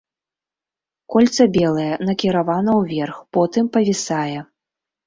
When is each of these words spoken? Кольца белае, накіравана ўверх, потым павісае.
Кольца 1.15 1.43
белае, 1.57 1.91
накіравана 2.09 2.71
ўверх, 2.81 3.17
потым 3.39 3.65
павісае. 3.79 4.39